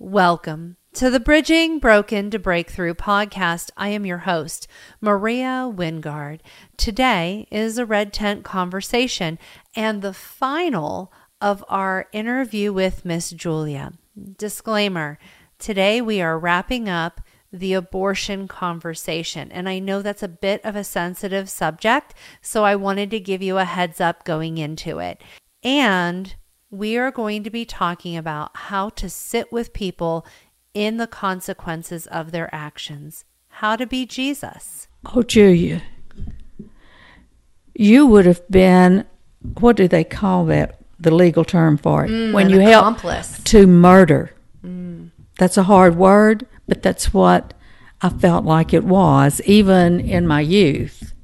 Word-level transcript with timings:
Welcome 0.00 0.76
to 0.92 1.10
the 1.10 1.18
Bridging 1.18 1.80
Broken 1.80 2.30
to 2.30 2.38
Breakthrough 2.38 2.94
podcast. 2.94 3.70
I 3.76 3.88
am 3.88 4.06
your 4.06 4.18
host, 4.18 4.68
Maria 5.00 5.68
Wingard. 5.68 6.38
Today 6.76 7.48
is 7.50 7.78
a 7.78 7.84
red 7.84 8.12
tent 8.12 8.44
conversation 8.44 9.40
and 9.74 10.00
the 10.00 10.12
final 10.12 11.12
of 11.40 11.64
our 11.68 12.06
interview 12.12 12.72
with 12.72 13.04
Miss 13.04 13.30
Julia. 13.30 13.92
Disclaimer 14.36 15.18
today 15.58 16.00
we 16.00 16.20
are 16.20 16.38
wrapping 16.38 16.88
up 16.88 17.20
the 17.52 17.72
abortion 17.72 18.46
conversation. 18.46 19.50
And 19.50 19.68
I 19.68 19.80
know 19.80 20.00
that's 20.00 20.22
a 20.22 20.28
bit 20.28 20.64
of 20.64 20.76
a 20.76 20.84
sensitive 20.84 21.50
subject, 21.50 22.14
so 22.40 22.64
I 22.64 22.76
wanted 22.76 23.10
to 23.10 23.18
give 23.18 23.42
you 23.42 23.58
a 23.58 23.64
heads 23.64 24.00
up 24.00 24.22
going 24.22 24.58
into 24.58 25.00
it. 25.00 25.20
And 25.64 26.36
we 26.70 26.96
are 26.96 27.10
going 27.10 27.42
to 27.44 27.50
be 27.50 27.64
talking 27.64 28.16
about 28.16 28.50
how 28.54 28.90
to 28.90 29.08
sit 29.08 29.52
with 29.52 29.72
people 29.72 30.26
in 30.74 30.98
the 30.98 31.06
consequences 31.06 32.06
of 32.08 32.30
their 32.30 32.54
actions, 32.54 33.24
how 33.48 33.76
to 33.76 33.86
be 33.86 34.04
Jesus. 34.06 34.88
Oh, 35.14 35.22
Julia, 35.22 35.82
you 37.74 38.06
would 38.06 38.26
have 38.26 38.46
been, 38.50 39.06
what 39.60 39.76
do 39.76 39.88
they 39.88 40.04
call 40.04 40.44
that? 40.46 40.78
The 41.00 41.14
legal 41.14 41.44
term 41.44 41.76
for 41.76 42.04
it. 42.04 42.10
Mm, 42.10 42.32
when 42.32 42.50
you 42.50 42.58
help 42.58 42.98
to 43.44 43.66
murder. 43.68 44.34
That's 45.38 45.56
a 45.56 45.62
hard 45.62 45.96
word, 45.96 46.46
but 46.66 46.82
that's 46.82 47.14
what 47.14 47.54
I 48.02 48.08
felt 48.08 48.44
like 48.44 48.74
it 48.74 48.82
was, 48.82 49.40
even 49.42 50.00
in 50.00 50.26
my 50.26 50.40
youth. 50.40 51.14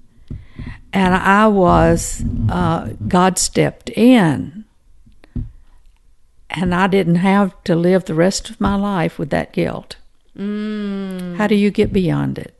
And 0.92 1.14
I 1.14 1.48
was, 1.48 2.24
uh, 2.48 2.92
God 3.08 3.38
stepped 3.38 3.90
in. 3.90 4.63
And 6.56 6.74
I 6.74 6.86
didn't 6.86 7.16
have 7.16 7.52
to 7.64 7.74
live 7.74 8.04
the 8.04 8.14
rest 8.14 8.48
of 8.50 8.60
my 8.60 8.76
life 8.76 9.18
with 9.18 9.30
that 9.30 9.52
guilt. 9.52 9.96
Mm. 10.38 11.36
How 11.36 11.46
do 11.46 11.54
you 11.54 11.70
get 11.70 11.92
beyond 11.92 12.38
it? 12.38 12.54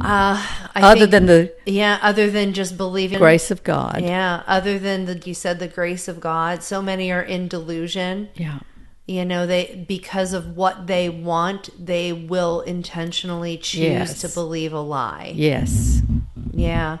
Uh, 0.00 0.36
I 0.74 0.82
Other 0.82 1.00
think- 1.00 1.10
than 1.10 1.26
the 1.26 1.52
yeah, 1.66 1.98
other 2.02 2.30
than 2.30 2.52
just 2.52 2.76
believing 2.76 3.18
grace 3.18 3.50
of 3.50 3.62
God. 3.64 4.00
Yeah, 4.02 4.42
other 4.46 4.78
than 4.78 5.06
the 5.06 5.18
you 5.24 5.34
said 5.34 5.58
the 5.58 5.68
grace 5.68 6.06
of 6.06 6.20
God. 6.20 6.62
So 6.62 6.82
many 6.82 7.10
are 7.10 7.22
in 7.22 7.48
delusion. 7.48 8.28
Yeah. 8.34 8.58
You 9.06 9.24
know, 9.24 9.46
they 9.46 9.84
because 9.88 10.32
of 10.32 10.56
what 10.56 10.86
they 10.86 11.08
want, 11.08 11.70
they 11.84 12.12
will 12.12 12.60
intentionally 12.60 13.56
choose 13.56 13.80
Yes. 13.80 14.20
to 14.20 14.28
believe 14.28 14.72
a 14.72 14.80
lie. 14.80 15.32
Yes. 15.34 16.02
Yeah. 16.52 16.98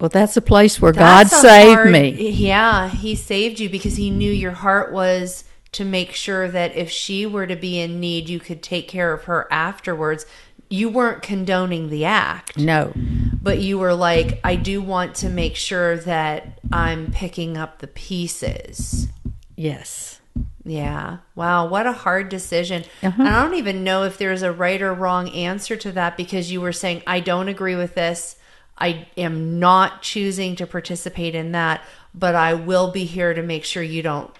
Well, 0.00 0.08
that's 0.08 0.36
a 0.36 0.42
place 0.42 0.80
where 0.80 0.92
That's 0.92 1.30
God 1.30 1.40
saved 1.40 1.74
hard- 1.76 1.92
me. 1.92 2.30
Yeah, 2.30 2.88
he 2.88 3.14
saved 3.14 3.60
you 3.60 3.68
because 3.68 3.96
he 3.96 4.10
knew 4.10 4.30
your 4.30 4.52
heart 4.52 4.92
was 4.92 5.44
to 5.72 5.84
make 5.84 6.12
sure 6.12 6.48
that 6.48 6.74
if 6.76 6.90
she 6.90 7.26
were 7.26 7.46
to 7.46 7.56
be 7.56 7.80
in 7.80 8.00
need, 8.00 8.28
you 8.28 8.38
could 8.40 8.62
take 8.62 8.88
care 8.88 9.12
of 9.12 9.24
her 9.24 9.46
afterwards. 9.50 10.26
You 10.68 10.88
weren't 10.88 11.22
condoning 11.22 11.90
the 11.90 12.04
act, 12.04 12.56
No. 12.58 12.92
but 13.40 13.58
you 13.58 13.78
were 13.78 13.94
like, 13.94 14.40
I 14.42 14.56
do 14.56 14.80
want 14.82 15.14
to 15.16 15.28
make 15.28 15.56
sure 15.56 15.96
that 15.98 16.58
I'm 16.72 17.10
picking 17.12 17.56
up 17.56 17.78
the 17.78 17.86
pieces. 17.86 19.08
Yes. 19.56 20.20
Yeah. 20.64 21.18
Wow. 21.36 21.68
What 21.68 21.86
a 21.86 21.92
hard 21.92 22.28
decision. 22.28 22.84
Uh-huh. 23.02 23.22
And 23.22 23.28
I 23.28 23.42
don't 23.42 23.54
even 23.54 23.84
know 23.84 24.02
if 24.04 24.18
there's 24.18 24.42
a 24.42 24.50
right 24.52 24.80
or 24.82 24.92
wrong 24.94 25.28
answer 25.28 25.76
to 25.76 25.92
that 25.92 26.16
because 26.16 26.50
you 26.50 26.60
were 26.60 26.72
saying, 26.72 27.02
I 27.06 27.20
don't 27.20 27.48
agree 27.48 27.76
with 27.76 27.94
this. 27.94 28.36
I 28.76 29.06
am 29.16 29.58
not 29.58 30.02
choosing 30.02 30.56
to 30.56 30.66
participate 30.66 31.34
in 31.34 31.52
that, 31.52 31.82
but 32.14 32.34
I 32.34 32.54
will 32.54 32.90
be 32.90 33.04
here 33.04 33.32
to 33.34 33.42
make 33.42 33.64
sure 33.64 33.82
you 33.82 34.02
don't 34.02 34.34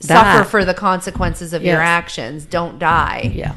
Die. 0.00 0.06
suffer 0.06 0.48
for 0.48 0.64
the 0.64 0.74
consequences 0.74 1.52
of 1.52 1.64
your 1.64 1.80
actions. 1.80 2.44
Don't 2.46 2.78
die. 2.78 3.32
Yeah. 3.34 3.54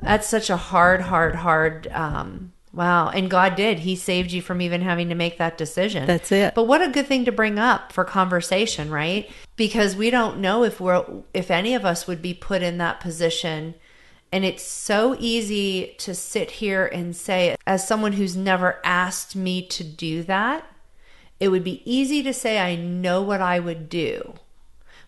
That's 0.00 0.26
such 0.26 0.48
a 0.48 0.56
hard, 0.56 1.00
hard, 1.02 1.34
hard. 1.34 1.88
Um, 1.88 2.52
wow. 2.72 3.10
And 3.10 3.28
God 3.30 3.54
did. 3.56 3.80
He 3.80 3.96
saved 3.96 4.32
you 4.32 4.40
from 4.40 4.62
even 4.62 4.80
having 4.80 5.08
to 5.08 5.14
make 5.14 5.38
that 5.38 5.58
decision. 5.58 6.06
That's 6.06 6.32
it. 6.32 6.54
But 6.54 6.64
what 6.64 6.82
a 6.82 6.88
good 6.88 7.06
thing 7.06 7.24
to 7.26 7.32
bring 7.32 7.58
up 7.58 7.92
for 7.92 8.04
conversation, 8.04 8.90
right? 8.90 9.30
Because 9.56 9.94
we 9.94 10.10
don't 10.10 10.38
know 10.38 10.64
if 10.64 10.80
we're, 10.80 11.04
if 11.34 11.50
any 11.50 11.74
of 11.74 11.84
us 11.84 12.06
would 12.06 12.22
be 12.22 12.32
put 12.32 12.62
in 12.62 12.78
that 12.78 13.00
position. 13.00 13.74
And 14.30 14.44
it's 14.44 14.62
so 14.62 15.16
easy 15.18 15.94
to 15.98 16.14
sit 16.14 16.50
here 16.52 16.86
and 16.86 17.16
say, 17.16 17.56
as 17.66 17.86
someone 17.86 18.12
who's 18.12 18.36
never 18.36 18.78
asked 18.84 19.34
me 19.34 19.66
to 19.68 19.82
do 19.82 20.22
that, 20.24 20.70
it 21.40 21.48
would 21.48 21.64
be 21.64 21.82
easy 21.90 22.22
to 22.22 22.34
say, 22.34 22.58
I 22.58 22.76
know 22.76 23.22
what 23.22 23.40
I 23.40 23.58
would 23.58 23.88
do 23.88 24.34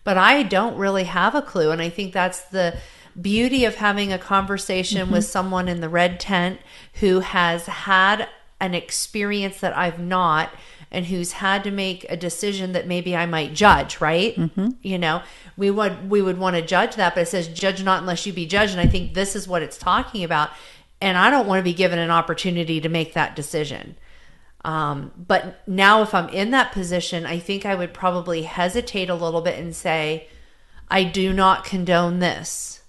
but 0.03 0.17
I 0.17 0.43
don't 0.43 0.77
really 0.77 1.03
have 1.05 1.35
a 1.35 1.41
clue. 1.41 1.71
And 1.71 1.81
I 1.81 1.89
think 1.89 2.13
that's 2.13 2.41
the 2.41 2.77
beauty 3.19 3.65
of 3.65 3.75
having 3.75 4.11
a 4.11 4.17
conversation 4.17 5.03
mm-hmm. 5.03 5.13
with 5.13 5.25
someone 5.25 5.67
in 5.67 5.81
the 5.81 5.89
red 5.89 6.19
tent 6.19 6.59
who 6.95 7.19
has 7.19 7.65
had 7.65 8.27
an 8.59 8.73
experience 8.73 9.59
that 9.59 9.75
I've 9.75 9.99
not 9.99 10.51
and 10.91 11.05
who's 11.05 11.33
had 11.33 11.63
to 11.63 11.71
make 11.71 12.05
a 12.09 12.17
decision 12.17 12.73
that 12.73 12.85
maybe 12.85 13.15
I 13.15 13.25
might 13.25 13.53
judge, 13.53 14.01
right? 14.01 14.35
Mm-hmm. 14.35 14.69
You 14.81 14.97
know, 14.97 15.23
we 15.55 15.71
would 15.71 16.09
we 16.09 16.21
would 16.21 16.37
want 16.37 16.57
to 16.57 16.61
judge 16.61 16.95
that, 16.95 17.15
but 17.15 17.21
it 17.21 17.27
says 17.27 17.47
judge 17.47 17.83
not 17.83 18.01
unless 18.01 18.25
you 18.25 18.33
be 18.33 18.45
judged. 18.45 18.73
And 18.73 18.81
I 18.81 18.87
think 18.87 19.13
this 19.13 19.35
is 19.35 19.47
what 19.47 19.61
it's 19.61 19.77
talking 19.77 20.23
about. 20.23 20.49
And 20.99 21.17
I 21.17 21.29
don't 21.29 21.47
want 21.47 21.59
to 21.59 21.63
be 21.63 21.73
given 21.73 21.97
an 21.97 22.11
opportunity 22.11 22.81
to 22.81 22.89
make 22.89 23.13
that 23.13 23.35
decision. 23.35 23.95
Um, 24.63 25.11
but 25.17 25.67
now, 25.67 26.03
if 26.03 26.13
I'm 26.13 26.29
in 26.29 26.51
that 26.51 26.71
position, 26.71 27.25
I 27.25 27.39
think 27.39 27.65
I 27.65 27.73
would 27.73 27.93
probably 27.93 28.43
hesitate 28.43 29.09
a 29.09 29.15
little 29.15 29.41
bit 29.41 29.57
and 29.57 29.75
say, 29.75 30.27
I 30.87 31.03
do 31.03 31.33
not 31.33 31.63
condone 31.63 32.19
this, 32.19 32.83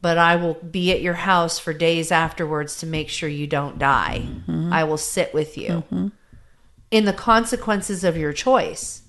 but 0.00 0.16
I 0.16 0.36
will 0.36 0.54
be 0.54 0.90
at 0.92 1.02
your 1.02 1.14
house 1.14 1.58
for 1.58 1.74
days 1.74 2.10
afterwards 2.10 2.78
to 2.78 2.86
make 2.86 3.10
sure 3.10 3.28
you 3.28 3.46
don't 3.46 3.78
die. 3.78 4.22
Mm-hmm. 4.24 4.72
I 4.72 4.84
will 4.84 4.96
sit 4.96 5.34
with 5.34 5.58
you 5.58 5.68
mm-hmm. 5.68 6.08
In 6.90 7.04
the 7.04 7.12
consequences 7.12 8.04
of 8.04 8.16
your 8.16 8.32
choice, 8.32 9.02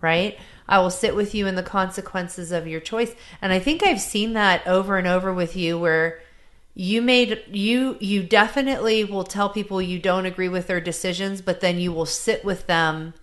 right? 0.00 0.38
I 0.68 0.78
will 0.78 0.90
sit 0.90 1.14
with 1.14 1.34
you 1.34 1.46
in 1.46 1.54
the 1.54 1.62
consequences 1.62 2.50
of 2.52 2.66
your 2.66 2.80
choice. 2.80 3.14
And 3.42 3.52
I 3.52 3.58
think 3.58 3.82
I've 3.82 4.00
seen 4.00 4.32
that 4.32 4.66
over 4.66 4.96
and 4.96 5.06
over 5.06 5.32
with 5.32 5.56
you 5.56 5.78
where 5.78 6.20
you 6.74 7.00
made 7.00 7.44
you 7.48 7.96
you 8.00 8.22
definitely 8.22 9.04
will 9.04 9.22
tell 9.22 9.48
people 9.48 9.80
you 9.80 9.98
don't 9.98 10.26
agree 10.26 10.48
with 10.48 10.66
their 10.66 10.80
decisions 10.80 11.40
but 11.40 11.60
then 11.60 11.78
you 11.78 11.92
will 11.92 12.04
sit 12.04 12.44
with 12.44 12.66
them 12.66 13.14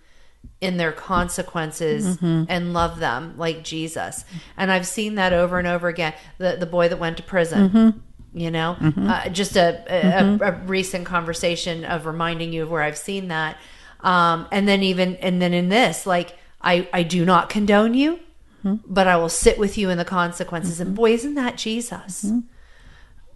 in 0.60 0.76
their 0.76 0.92
consequences 0.92 2.16
mm-hmm. 2.16 2.44
and 2.48 2.72
love 2.72 2.98
them 2.98 3.34
like 3.36 3.64
Jesus. 3.64 4.24
And 4.56 4.70
I've 4.70 4.86
seen 4.86 5.16
that 5.16 5.32
over 5.32 5.58
and 5.58 5.66
over 5.66 5.88
again. 5.88 6.14
The 6.38 6.56
the 6.58 6.66
boy 6.66 6.88
that 6.88 6.98
went 6.98 7.16
to 7.16 7.22
prison 7.22 7.68
mm-hmm. 7.68 7.98
You 8.32 8.50
know? 8.50 8.76
Mm-hmm. 8.80 9.08
Uh, 9.08 9.28
just 9.28 9.56
a, 9.56 9.84
a, 9.86 10.22
mm-hmm. 10.22 10.42
a 10.42 10.52
recent 10.66 11.06
conversation 11.06 11.84
of 11.84 12.06
reminding 12.06 12.52
you 12.52 12.62
of 12.62 12.70
where 12.70 12.82
I've 12.82 12.98
seen 12.98 13.28
that. 13.28 13.58
Um, 14.00 14.48
and 14.50 14.66
then 14.66 14.82
even 14.82 15.16
and 15.16 15.40
then 15.40 15.54
in 15.54 15.68
this 15.68 16.06
like 16.06 16.36
I 16.60 16.88
I 16.92 17.04
do 17.04 17.24
not 17.24 17.48
condone 17.48 17.94
you 17.94 18.18
mm-hmm. 18.64 18.86
but 18.86 19.06
I 19.06 19.16
will 19.16 19.28
sit 19.28 19.58
with 19.58 19.76
you 19.78 19.90
in 19.90 19.98
the 19.98 20.04
consequences. 20.04 20.80
And 20.80 20.94
boy 20.94 21.12
isn't 21.12 21.34
that 21.34 21.56
Jesus? 21.56 22.24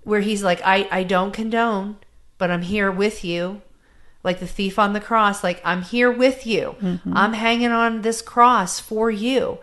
Where 0.02 0.20
he's 0.20 0.42
like, 0.42 0.60
I, 0.64 0.88
I 0.90 1.02
don't 1.02 1.32
condone, 1.32 1.96
but 2.38 2.50
I'm 2.50 2.62
here 2.62 2.90
with 2.90 3.24
you. 3.24 3.62
Like 4.22 4.40
the 4.40 4.46
thief 4.46 4.78
on 4.78 4.92
the 4.92 5.00
cross, 5.00 5.44
like, 5.44 5.60
I'm 5.64 5.82
here 5.82 6.10
with 6.10 6.46
you. 6.46 6.74
I'm 7.12 7.32
hanging 7.32 7.70
on 7.70 8.02
this 8.02 8.22
cross 8.22 8.80
for 8.80 9.10
you. 9.10 9.58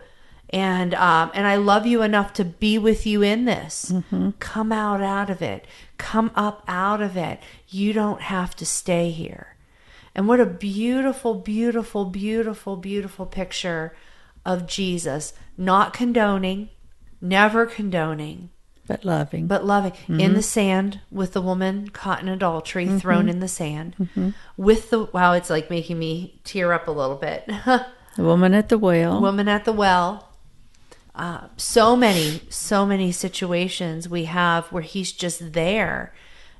And 0.54 0.94
um, 0.94 1.32
and 1.34 1.48
I 1.48 1.56
love 1.56 1.84
you 1.84 2.02
enough 2.02 2.32
to 2.34 2.44
be 2.44 2.78
with 2.78 3.08
you 3.08 3.22
in 3.22 3.44
this. 3.44 3.90
Mm-hmm. 3.92 4.30
Come 4.38 4.70
out 4.70 5.02
out 5.02 5.28
of 5.28 5.42
it. 5.42 5.66
Come 5.98 6.30
up 6.36 6.62
out 6.68 7.02
of 7.02 7.16
it. 7.16 7.40
You 7.66 7.92
don't 7.92 8.20
have 8.20 8.54
to 8.56 8.64
stay 8.64 9.10
here. 9.10 9.56
And 10.14 10.28
what 10.28 10.38
a 10.38 10.46
beautiful, 10.46 11.34
beautiful, 11.34 12.04
beautiful, 12.04 12.76
beautiful 12.76 13.26
picture 13.26 13.96
of 14.46 14.68
Jesus, 14.68 15.32
not 15.58 15.92
condoning, 15.92 16.68
never 17.20 17.66
condoning, 17.66 18.50
But 18.86 19.04
loving. 19.04 19.48
but 19.48 19.64
loving 19.64 19.94
in 20.06 20.16
mm-hmm. 20.18 20.34
the 20.34 20.42
sand 20.42 21.00
with 21.10 21.32
the 21.32 21.42
woman 21.42 21.88
caught 21.88 22.22
in 22.22 22.28
adultery 22.28 22.86
mm-hmm. 22.86 22.98
thrown 22.98 23.28
in 23.28 23.40
the 23.40 23.48
sand 23.48 24.36
with 24.56 24.90
the 24.90 25.06
wow 25.06 25.32
it's 25.32 25.50
like 25.50 25.68
making 25.70 25.98
me 25.98 26.40
tear 26.44 26.72
up 26.72 26.86
a 26.86 26.92
little 26.92 27.16
bit 27.16 27.46
the 27.66 27.86
woman 28.18 28.52
at 28.54 28.68
the 28.68 28.78
well. 28.78 29.20
woman 29.20 29.48
at 29.48 29.64
the 29.64 29.72
well 29.72 30.33
uh, 31.14 31.48
so 31.56 31.94
many 31.94 32.42
so 32.48 32.84
many 32.84 33.12
situations 33.12 34.08
we 34.08 34.24
have 34.24 34.66
where 34.72 34.82
he's 34.82 35.12
just 35.12 35.52
there 35.52 36.12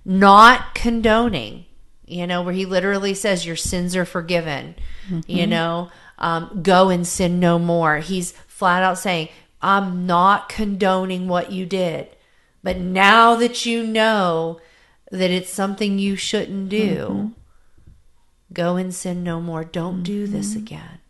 not 0.04 0.74
condoning 0.74 1.64
you 2.06 2.26
know 2.26 2.42
where 2.42 2.54
he 2.54 2.64
literally 2.64 3.14
says 3.14 3.46
your 3.46 3.56
sins 3.56 3.96
are 3.96 4.04
forgiven 4.04 4.74
you 5.26 5.46
know? 5.46 5.90
Um, 6.16 6.60
go 6.62 6.88
and 6.90 7.04
sin 7.06 7.40
no 7.40 7.58
more. 7.58 7.98
He's 7.98 8.32
flat 8.46 8.82
out 8.82 8.98
saying 8.98 9.28
i'm 9.60 10.06
not 10.06 10.48
condoning 10.48 11.26
what 11.26 11.50
you 11.50 11.66
did 11.66 12.08
but 12.62 12.76
now 12.76 13.34
that 13.34 13.66
you 13.66 13.84
know 13.86 14.60
that 15.10 15.30
it's 15.30 15.50
something 15.50 15.98
you 15.98 16.16
shouldn't 16.16 16.68
do 16.68 17.32
go 18.52 18.76
and 18.76 18.94
sin 18.94 19.24
no 19.24 19.40
more. 19.40 19.64
Don't 19.64 20.02
do 20.02 20.26
this 20.26 20.54
again 20.56 21.00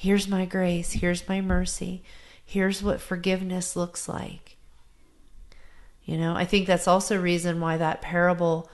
Here's 0.00 0.28
my 0.28 0.44
grace. 0.44 0.92
Here's 0.92 1.28
my 1.28 1.40
mercy. 1.40 2.04
Here's 2.44 2.84
what 2.84 3.00
forgiveness 3.00 3.74
looks 3.74 4.08
like. 4.08 4.56
You 6.04 6.16
know, 6.16 6.34
I 6.36 6.44
think 6.44 6.68
that's 6.68 6.86
also 6.86 7.20
reason 7.20 7.60
why 7.60 7.76
that 7.78 8.00
parable 8.00 8.70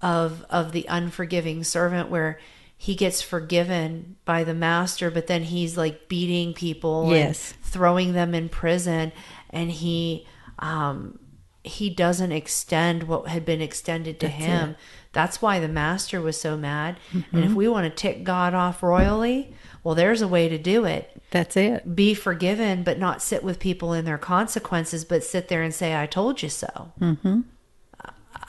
of 0.00 0.46
of 0.48 0.70
the 0.70 0.86
unforgiving 0.88 1.64
servant 1.64 2.08
where 2.10 2.38
he 2.76 2.94
gets 2.94 3.20
forgiven 3.20 4.14
by 4.24 4.44
the 4.44 4.54
master 4.54 5.10
but 5.10 5.26
then 5.26 5.42
he's 5.42 5.76
like 5.76 6.08
beating 6.08 6.54
people 6.54 7.10
Yes. 7.12 7.50
and 7.52 7.60
throwing 7.64 8.12
them 8.12 8.32
in 8.32 8.48
prison 8.48 9.10
and 9.50 9.72
he 9.72 10.24
um 10.60 11.18
he 11.64 11.90
doesn't 11.90 12.30
extend 12.30 13.02
what 13.02 13.26
had 13.26 13.44
been 13.44 13.60
extended 13.60 14.20
to 14.20 14.26
That's 14.28 14.38
him 14.38 14.70
it. 14.70 14.76
That's 15.12 15.40
why 15.42 15.58
the 15.58 15.68
master 15.68 16.20
was 16.20 16.40
so 16.40 16.56
mad 16.56 16.96
and 17.32 17.44
if 17.44 17.52
we 17.52 17.66
want 17.68 17.84
to 17.84 17.90
tick 17.90 18.24
god 18.24 18.54
off 18.54 18.82
royally 18.82 19.54
well 19.82 19.94
there's 19.94 20.20
a 20.22 20.28
way 20.28 20.48
to 20.48 20.58
do 20.58 20.84
it 20.84 21.10
That's 21.30 21.56
it. 21.56 21.94
be 21.96 22.14
forgiven, 22.14 22.82
but 22.82 22.98
not 22.98 23.22
sit 23.22 23.42
with 23.44 23.58
people 23.58 23.92
in 23.92 24.04
their 24.04 24.18
consequences, 24.18 25.04
but 25.04 25.22
sit 25.24 25.48
there 25.48 25.62
and 25.62 25.74
say, 25.74 25.94
I 25.94 26.06
told 26.06 26.42
you 26.42 26.48
so. 26.48 26.92
Mm-hmm. 27.00 27.40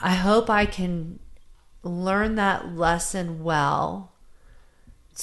I 0.02 0.14
hope 0.14 0.48
I 0.48 0.64
can 0.66 1.18
learn 1.82 2.36
that 2.36 2.74
lesson 2.74 3.42
well 3.44 4.12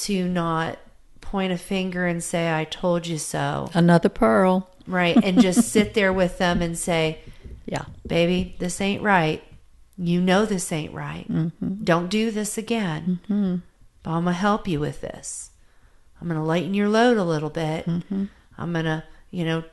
to 0.06 0.28
not 0.30 0.78
point 1.22 1.52
a 1.52 1.58
finger 1.58 2.06
and 2.06 2.24
say, 2.24 2.54
I 2.54 2.64
told 2.64 3.08
you 3.08 3.18
so. 3.18 3.70
Another 3.74 4.10
pearl. 4.10 4.70
Right. 4.86 5.18
And 5.24 5.42
just 5.42 5.68
sit 5.74 5.94
there 5.94 6.14
with 6.14 6.38
them 6.38 6.62
and 6.62 6.78
say, 6.78 7.20
Yeah. 7.66 7.86
baby, 8.06 8.56
this 8.60 8.80
ain't 8.82 9.02
right. 9.02 9.44
You 9.98 10.22
know 10.22 10.46
this 10.46 10.72
ain't 10.72 10.94
right. 10.94 11.26
Mm-hmm. 11.30 11.84
Don't 11.84 12.10
do 12.10 12.32
this 12.32 12.58
again. 12.58 13.20
Mm-hmm. 13.24 13.56
But 14.04 14.12
I'm 14.12 14.24
going 14.24 14.36
to 14.36 14.40
help 14.40 14.68
you 14.68 14.80
with 14.80 15.02
this. 15.02 15.52
I'm 16.22 16.28
going 16.28 16.40
to 16.40 16.46
lighten 16.46 16.74
your 16.74 16.90
load 16.90 17.18
a 17.18 17.24
little 17.24 17.50
bit. 17.50 17.86
Mm-hmm. 17.86 18.26
I'm 18.58 18.74
going 18.74 18.86
to, 18.86 19.04
you 19.32 19.44
know, 19.44 19.64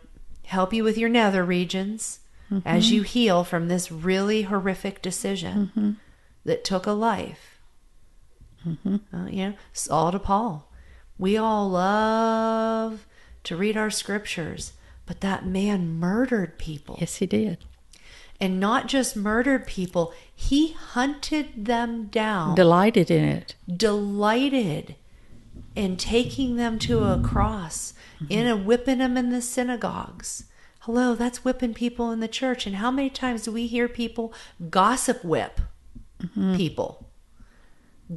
help 0.46 0.72
you 0.72 0.84
with 0.84 0.98
your 0.98 1.08
nether 1.08 1.44
regions 1.44 2.20
as 2.64 2.90
you 2.90 3.02
heal 3.02 3.42
from 3.42 3.68
this 3.68 3.90
really 3.90 4.42
horrific 4.42 5.02
decision 5.02 5.98
that 6.44 6.62
took 6.64 6.86
a 6.86 6.92
life. 6.92 7.58
Uh, 8.66 9.26
you 9.28 9.48
know, 9.48 9.54
Saul 9.72 10.12
to 10.12 10.18
Paul. 10.18 10.70
We 11.18 11.36
all 11.36 11.68
love 11.68 13.06
to 13.44 13.56
read 13.56 13.76
our 13.76 13.90
scriptures, 13.90 14.72
but 15.06 15.20
that 15.20 15.46
man 15.46 15.98
murdered 15.98 16.58
people 16.58 16.96
Yes, 17.00 17.16
he 17.16 17.26
did. 17.26 17.58
And 18.40 18.58
not 18.60 18.88
just 18.88 19.16
murdered 19.16 19.66
people, 19.66 20.12
he 20.34 20.72
hunted 20.72 21.64
them 21.66 22.06
down, 22.06 22.54
Delighted 22.54 23.10
in 23.10 23.24
it. 23.24 23.54
delighted 23.74 24.96
in 25.76 25.96
taking 25.96 26.56
them 26.56 26.78
to 26.80 27.04
a 27.04 27.20
cross, 27.20 27.94
mm-hmm. 28.20 28.32
in 28.32 28.46
a 28.46 28.56
whipping 28.56 28.98
them 28.98 29.16
in 29.16 29.30
the 29.30 29.42
synagogues. 29.42 30.44
Hello, 30.80 31.14
that's 31.14 31.44
whipping 31.44 31.74
people 31.74 32.10
in 32.12 32.20
the 32.20 32.28
church. 32.28 32.66
And 32.66 32.76
how 32.76 32.90
many 32.90 33.08
times 33.10 33.42
do 33.42 33.52
we 33.52 33.66
hear 33.66 33.88
people 33.88 34.34
gossip 34.70 35.24
whip 35.24 35.60
mm-hmm. 36.22 36.56
people? 36.56 37.08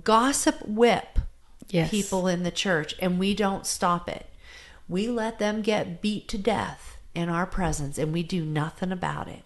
Gossip 0.03 0.65
whip 0.67 1.19
Yes. 1.69 1.91
people 1.91 2.27
in 2.27 2.43
the 2.43 2.51
church 2.51 2.95
and 2.99 3.19
we 3.19 3.33
don't 3.33 3.65
stop 3.65 4.07
it. 4.07 4.27
We 4.87 5.09
let 5.09 5.37
them 5.37 5.61
get 5.61 6.01
beat 6.01 6.29
to 6.29 6.37
death 6.37 6.97
in 7.13 7.27
our 7.27 7.45
presence 7.45 7.97
and 7.97 8.13
we 8.13 8.23
do 8.23 8.45
nothing 8.45 8.91
about 8.93 9.27
it. 9.27 9.43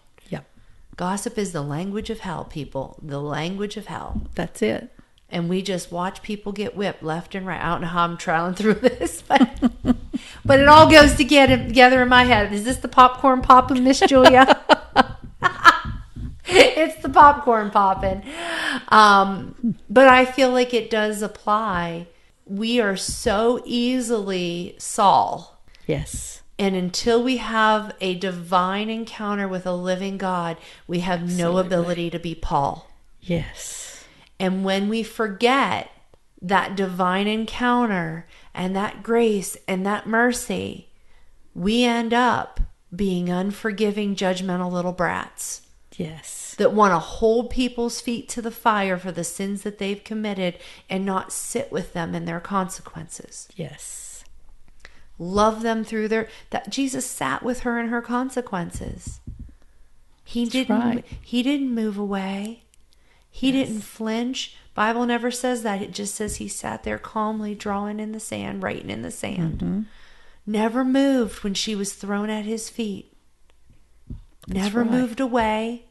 Gossip 1.02 1.36
is 1.36 1.50
the 1.50 1.62
language 1.62 2.10
of 2.10 2.20
hell, 2.20 2.44
people. 2.44 2.96
The 3.02 3.20
language 3.20 3.76
of 3.76 3.86
hell. 3.86 4.22
That's 4.36 4.62
it. 4.62 4.88
And 5.28 5.48
we 5.48 5.60
just 5.60 5.90
watch 5.90 6.22
people 6.22 6.52
get 6.52 6.76
whipped 6.76 7.02
left 7.02 7.34
and 7.34 7.44
right. 7.44 7.60
I 7.60 7.70
don't 7.70 7.80
know 7.80 7.88
how 7.88 8.04
I'm 8.04 8.16
trialing 8.16 8.54
through 8.54 8.74
this, 8.88 9.20
but 9.20 9.50
but 10.44 10.60
it 10.60 10.68
all 10.68 10.88
goes 10.88 11.16
together 11.16 11.56
together 11.56 12.02
in 12.02 12.08
my 12.08 12.22
head. 12.22 12.52
Is 12.52 12.62
this 12.62 12.76
the 12.76 12.86
popcorn 12.86 13.42
popping, 13.42 13.82
Miss 13.82 13.98
Julia? 13.98 14.46
it's 16.46 17.02
the 17.02 17.08
popcorn 17.08 17.72
popping. 17.72 18.22
Um, 18.86 19.76
but 19.90 20.06
I 20.06 20.24
feel 20.24 20.52
like 20.52 20.72
it 20.72 20.88
does 20.88 21.20
apply. 21.20 22.06
We 22.46 22.80
are 22.80 22.96
so 22.96 23.60
easily 23.66 24.76
Saul. 24.78 25.60
Yes. 25.84 26.41
And 26.62 26.76
until 26.76 27.20
we 27.20 27.38
have 27.38 27.92
a 28.00 28.14
divine 28.14 28.88
encounter 28.88 29.48
with 29.48 29.66
a 29.66 29.72
living 29.72 30.16
God, 30.16 30.58
we 30.86 31.00
have 31.00 31.28
no 31.28 31.58
ability 31.58 32.08
to 32.10 32.20
be 32.20 32.36
Paul. 32.36 32.88
Yes. 33.20 34.04
And 34.38 34.64
when 34.64 34.88
we 34.88 35.02
forget 35.02 35.90
that 36.40 36.76
divine 36.76 37.26
encounter 37.26 38.28
and 38.54 38.76
that 38.76 39.02
grace 39.02 39.56
and 39.66 39.84
that 39.86 40.06
mercy, 40.06 40.88
we 41.52 41.82
end 41.82 42.14
up 42.14 42.60
being 42.94 43.28
unforgiving, 43.28 44.14
judgmental 44.14 44.70
little 44.70 44.92
brats 44.92 45.62
Yes. 45.96 46.54
that 46.58 46.72
want 46.72 46.92
to 46.92 47.00
hold 47.00 47.50
people's 47.50 48.00
feet 48.00 48.28
to 48.28 48.40
the 48.40 48.52
fire 48.52 48.98
for 48.98 49.10
the 49.10 49.24
sins 49.24 49.62
that 49.62 49.78
they've 49.78 50.04
committed 50.04 50.58
and 50.88 51.04
not 51.04 51.32
sit 51.32 51.72
with 51.72 51.92
them 51.92 52.14
in 52.14 52.24
their 52.24 52.38
consequences. 52.38 53.48
Yes. 53.56 54.11
Love 55.22 55.62
them 55.62 55.84
through 55.84 56.08
their 56.08 56.28
that 56.50 56.68
Jesus 56.68 57.06
sat 57.06 57.44
with 57.44 57.60
her 57.60 57.78
in 57.78 57.88
her 57.88 58.02
consequences. 58.02 59.20
He 60.24 60.46
didn't 60.46 60.80
right. 60.80 61.04
he 61.20 61.44
didn't 61.44 61.72
move 61.72 61.96
away. 61.96 62.64
He 63.30 63.52
didn't 63.52 63.82
flinch. 63.82 64.56
Bible 64.74 65.06
never 65.06 65.30
says 65.30 65.62
that. 65.62 65.80
It 65.80 65.92
just 65.92 66.16
says 66.16 66.36
he 66.36 66.48
sat 66.48 66.82
there 66.82 66.98
calmly 66.98 67.54
drawing 67.54 68.00
in 68.00 68.10
the 68.10 68.18
sand, 68.18 68.64
writing 68.64 68.90
in 68.90 69.02
the 69.02 69.12
sand. 69.12 69.58
Mm-hmm. 69.58 69.80
Never 70.44 70.84
moved 70.84 71.44
when 71.44 71.54
she 71.54 71.76
was 71.76 71.94
thrown 71.94 72.28
at 72.28 72.44
his 72.44 72.68
feet. 72.68 73.16
Never 74.48 74.82
right. 74.82 74.90
moved 74.90 75.20
away 75.20 75.84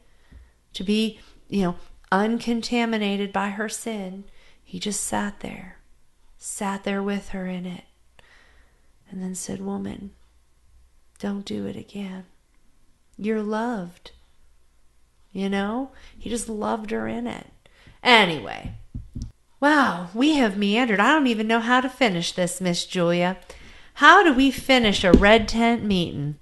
to 0.74 0.84
be, 0.84 1.18
you 1.48 1.62
know, 1.62 1.76
uncontaminated 2.10 3.32
by 3.32 3.48
her 3.48 3.70
sin. 3.70 4.24
He 4.62 4.78
just 4.78 5.02
sat 5.02 5.40
there. 5.40 5.78
Sat 6.36 6.84
there 6.84 7.02
with 7.02 7.30
her 7.30 7.46
in 7.46 7.64
it. 7.64 7.84
And 9.12 9.22
then 9.22 9.36
said, 9.36 9.60
"Woman, 9.60 10.10
don't 11.20 11.44
do 11.44 11.66
it 11.66 11.76
again. 11.76 12.24
You're 13.16 13.42
loved." 13.42 14.10
You 15.32 15.48
know? 15.48 15.90
He 16.18 16.28
just 16.28 16.48
loved 16.48 16.90
her 16.90 17.06
in 17.06 17.26
it. 17.26 17.46
Anyway, 18.02 18.72
wow, 19.60 20.08
we 20.14 20.34
have 20.36 20.58
meandered. 20.58 20.98
I 20.98 21.12
don't 21.12 21.26
even 21.26 21.46
know 21.46 21.60
how 21.60 21.80
to 21.80 21.88
finish 21.88 22.32
this, 22.32 22.60
Miss 22.60 22.84
Julia. 22.84 23.36
How 23.94 24.22
do 24.22 24.32
we 24.32 24.50
finish 24.50 25.04
a 25.04 25.12
red 25.12 25.46
tent 25.48 25.84
meeting? 25.84 26.36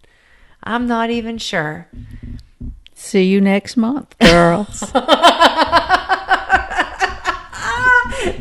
I'm 0.62 0.86
not 0.86 1.10
even 1.10 1.38
sure. 1.38 1.88
See 2.94 3.24
you 3.24 3.40
next 3.40 3.76
month, 3.76 4.16
girls. 4.18 4.82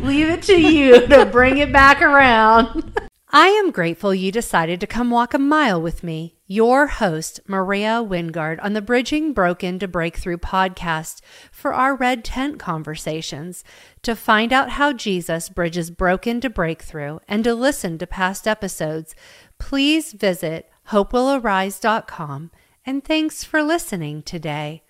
Leave 0.01 0.29
it 0.29 0.43
to 0.43 0.59
you 0.59 1.07
to 1.07 1.25
bring 1.25 1.57
it 1.57 1.71
back 1.71 2.01
around. 2.01 2.88
I 3.31 3.49
am 3.49 3.69
grateful 3.69 4.11
you 4.11 4.31
decided 4.31 4.79
to 4.79 4.87
come 4.87 5.11
walk 5.11 5.35
a 5.35 5.39
mile 5.39 5.79
with 5.79 6.03
me, 6.03 6.33
your 6.47 6.87
host, 6.87 7.39
Maria 7.45 8.03
Wingard, 8.03 8.57
on 8.63 8.73
the 8.73 8.81
Bridging 8.81 9.33
Broken 9.33 9.77
to 9.77 9.87
Breakthrough 9.87 10.37
podcast 10.37 11.21
for 11.51 11.71
our 11.71 11.95
Red 11.95 12.23
Tent 12.23 12.57
conversations. 12.57 13.63
To 14.01 14.15
find 14.15 14.51
out 14.51 14.71
how 14.71 14.93
Jesus 14.93 15.47
bridges 15.47 15.91
broken 15.91 16.41
to 16.41 16.49
breakthrough 16.49 17.19
and 17.27 17.43
to 17.43 17.53
listen 17.53 17.99
to 17.99 18.07
past 18.07 18.47
episodes, 18.47 19.13
please 19.59 20.13
visit 20.13 20.67
hopewillarise.com. 20.87 22.49
And 22.83 23.05
thanks 23.05 23.43
for 23.43 23.61
listening 23.61 24.23
today. 24.23 24.81